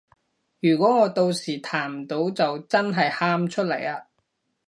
[0.59, 4.07] 如果我到時彈唔到就真係喊出嚟啊